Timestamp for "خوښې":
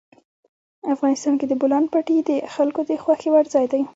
3.03-3.29